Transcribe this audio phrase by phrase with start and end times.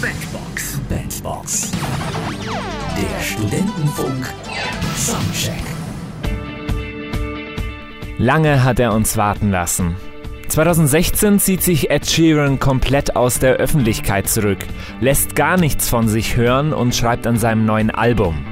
[0.00, 0.80] Bandbox.
[0.88, 1.72] Bandbox.
[2.96, 4.32] Der Studentenfunk.
[4.96, 5.62] Soundcheck.
[8.16, 9.96] Lange hat er uns warten lassen.
[10.46, 14.58] 2016 zieht sich Ed Sheeran komplett aus der Öffentlichkeit zurück,
[15.00, 18.44] lässt gar nichts von sich hören und schreibt an seinem neuen Album.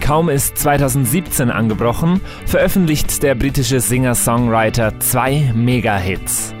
[0.00, 6.54] Kaum ist 2017 angebrochen, veröffentlicht der britische Singer-Songwriter zwei Mega-Hits.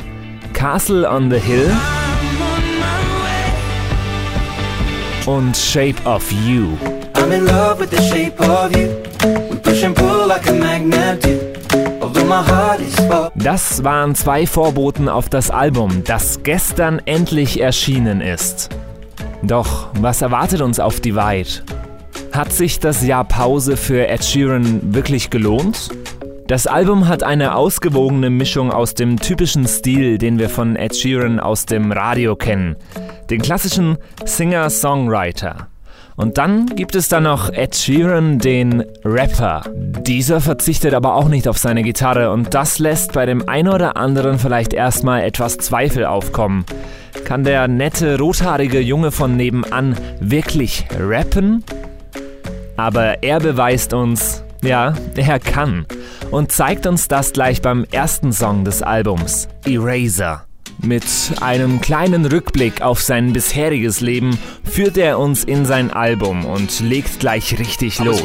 [0.54, 1.70] Castle on the Hill
[5.28, 6.68] und Shape of You.
[7.14, 8.88] I'm in love with the shape of you.
[9.50, 11.48] We push and pull like a magnet do.
[13.34, 18.68] Das waren zwei Vorboten auf das Album, das gestern endlich erschienen ist.
[19.42, 21.48] Doch was erwartet uns auf Divide?
[22.32, 25.90] Hat sich das Jahr Pause für Ed Sheeran wirklich gelohnt?
[26.48, 31.40] Das Album hat eine ausgewogene Mischung aus dem typischen Stil, den wir von Ed Sheeran
[31.40, 32.76] aus dem Radio kennen.
[33.30, 35.68] Den klassischen Singer-Songwriter.
[36.18, 39.62] Und dann gibt es da noch Ed Sheeran, den Rapper.
[39.72, 43.96] Dieser verzichtet aber auch nicht auf seine Gitarre und das lässt bei dem einen oder
[43.96, 46.64] anderen vielleicht erstmal etwas Zweifel aufkommen.
[47.24, 51.62] Kann der nette rothaarige Junge von nebenan wirklich rappen?
[52.76, 55.86] Aber er beweist uns, ja, er kann.
[56.32, 60.47] Und zeigt uns das gleich beim ersten Song des Albums, Eraser.
[60.80, 61.04] Mit
[61.40, 67.18] einem kleinen Rückblick auf sein bisheriges Leben führt er uns in sein Album und legt
[67.18, 68.22] gleich richtig los.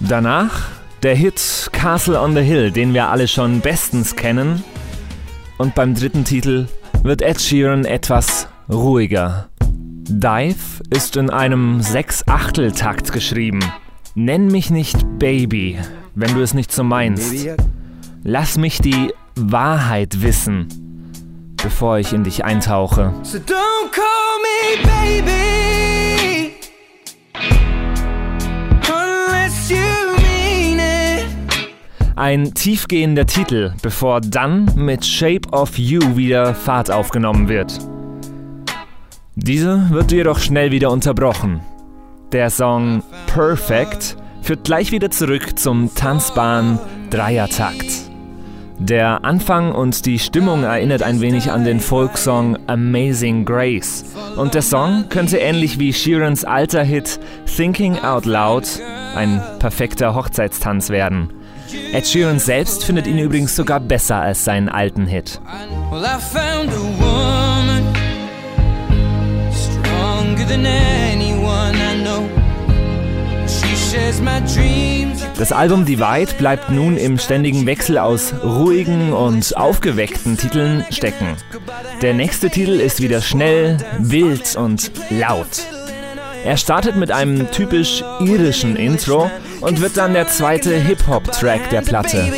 [0.00, 0.68] Danach
[1.02, 4.64] der Hit Castle on the Hill, den wir alle schon bestens kennen.
[5.58, 6.68] Und beim dritten Titel
[7.02, 9.48] wird Ed Sheeran etwas ruhiger.
[10.10, 13.60] Dive ist in einem Sechs-Achtel-Takt geschrieben.
[14.14, 15.78] Nenn mich nicht Baby,
[16.14, 17.46] wenn du es nicht so meinst.
[18.24, 20.66] Lass mich die Wahrheit wissen,
[21.62, 23.12] bevor ich in dich eintauche.
[23.22, 26.54] So don't call me baby.
[28.88, 29.76] Unless you
[30.22, 31.26] mean it.
[32.16, 37.78] Ein tiefgehender Titel, bevor dann mit Shape of You wieder Fahrt aufgenommen wird.
[39.40, 41.60] Diese wird jedoch schnell wieder unterbrochen.
[42.32, 47.86] Der Song Perfect führt gleich wieder zurück zum tanzbaren Dreiertakt.
[48.80, 54.06] Der Anfang und die Stimmung erinnert ein wenig an den Folksong Amazing Grace.
[54.36, 58.66] Und der Song könnte ähnlich wie Sheerans alter Hit Thinking Out Loud
[59.14, 61.30] ein perfekter Hochzeitstanz werden.
[61.92, 65.40] Ed Sheeran selbst findet ihn übrigens sogar besser als seinen alten Hit.
[65.92, 66.02] Well,
[75.38, 81.36] Das Album Divide bleibt nun im ständigen Wechsel aus ruhigen und aufgeweckten Titeln stecken.
[82.02, 85.77] Der nächste Titel ist wieder schnell, wild und laut.
[86.44, 92.32] Er startet mit einem typisch irischen Intro und wird dann der zweite Hip-Hop-Track der Platte.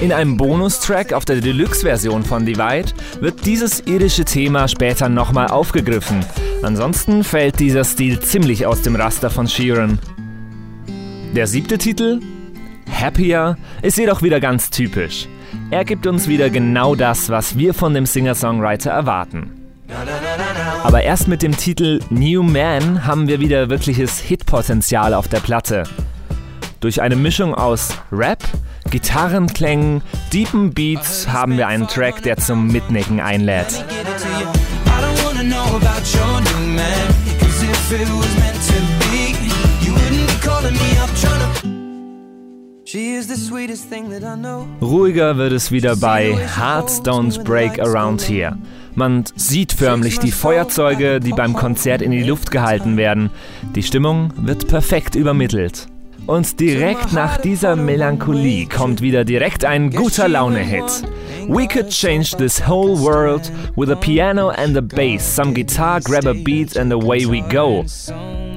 [0.00, 6.24] In einem Bonustrack auf der Deluxe-Version von Divide wird dieses irische Thema später nochmal aufgegriffen.
[6.62, 9.98] Ansonsten fällt dieser Stil ziemlich aus dem Raster von Sheeran.
[11.34, 12.20] Der siebte Titel,
[12.90, 15.28] Happier, ist jedoch wieder ganz typisch.
[15.70, 19.50] Er gibt uns wieder genau das, was wir von dem Singer-Songwriter erwarten.
[20.82, 25.84] Aber erst mit dem Titel New Man haben wir wieder wirkliches Hitpotenzial auf der Platte.
[26.80, 28.42] Durch eine Mischung aus Rap,
[28.90, 30.02] Gitarrenklängen,
[30.32, 33.84] deepen Beats haben wir einen Track, der zum Mitnicken einlädt.
[44.82, 48.58] Ruhiger wird es wieder bei Hearts Don't Break Around Here.
[48.94, 53.30] Man sieht förmlich die Feuerzeuge, die beim Konzert in die Luft gehalten werden.
[53.74, 55.86] Die Stimmung wird perfekt übermittelt.
[56.26, 61.02] Und direkt nach dieser Melancholie kommt wieder direkt ein guter Laune-Hit.
[61.48, 66.26] We could change this whole world with a piano and a bass, some guitar, grab
[66.26, 67.84] a beat and away we go.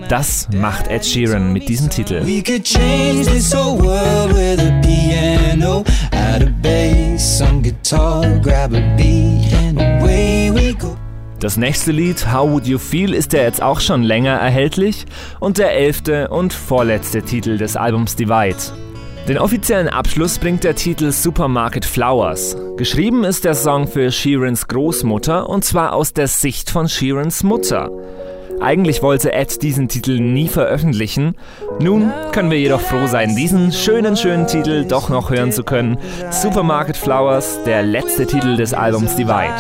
[0.10, 2.22] Das macht Ed Sheeran mit diesem Titel.
[2.24, 8.74] We could change this whole world with a piano, add a bass, some guitar, grab
[8.76, 10.96] a beat, and away we go.
[11.40, 15.06] Das nächste Lied, How Would You Feel, ist ja jetzt auch schon länger erhältlich
[15.40, 18.58] und der elfte und vorletzte Titel des Albums Divide.
[19.28, 22.56] Den offiziellen Abschluss bringt der Titel Supermarket Flowers.
[22.78, 27.90] Geschrieben ist der Song für Sheerans Großmutter und zwar aus der Sicht von Sheerans Mutter.
[28.62, 31.36] Eigentlich wollte Ed diesen Titel nie veröffentlichen.
[31.80, 35.98] Nun können wir jedoch froh sein, diesen schönen, schönen Titel doch noch hören zu können.
[36.32, 39.54] Supermarket Flowers, der letzte Titel des Albums Divide.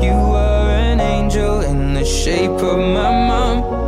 [0.00, 3.84] You were an angel in the shape of my mom.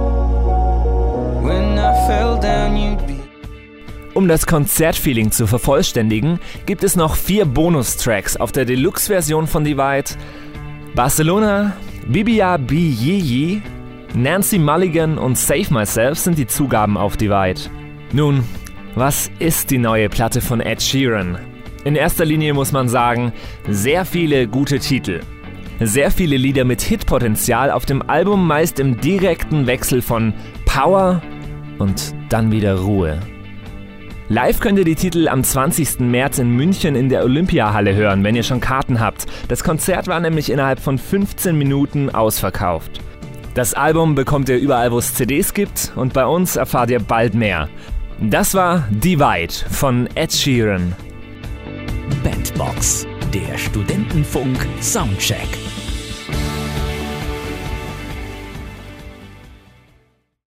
[4.17, 10.13] Um das Konzertfeeling zu vervollständigen, gibt es noch vier Bonustracks auf der Deluxe-Version von Divide.
[10.95, 11.77] Barcelona,
[12.09, 13.61] Bibia Biyiji,
[14.15, 17.61] Nancy Mulligan und Save Myself sind die Zugaben auf Divide.
[18.15, 18.43] Nun,
[18.95, 21.39] was ist die neue Platte von Ed Sheeran?
[21.85, 23.35] In erster Linie muss man sagen,
[23.69, 25.21] sehr viele gute Titel.
[25.79, 30.33] Sehr viele Lieder mit Hitpotenzial auf dem Album meist im direkten Wechsel von
[30.65, 31.21] Power
[31.79, 33.21] und dann wieder Ruhe.
[34.28, 36.00] Live könnt ihr die Titel am 20.
[36.00, 39.26] März in München in der Olympiahalle hören, wenn ihr schon Karten habt.
[39.46, 43.00] Das Konzert war nämlich innerhalb von 15 Minuten ausverkauft.
[43.55, 47.34] Das Album bekommt ihr überall, wo es CDs gibt und bei uns erfahrt ihr bald
[47.34, 47.69] mehr.
[48.20, 50.93] Das war Divide von Ed Sheeran.
[52.25, 55.46] Bandbox, der Studentenfunk Soundcheck.